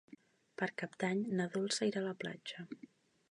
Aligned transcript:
Per 0.61 0.67
Cap 0.81 0.95
d'Any 1.03 1.21
na 1.41 1.47
Dolça 1.57 1.89
irà 1.91 2.01
a 2.03 2.05
la 2.09 2.17
platja. 2.25 2.69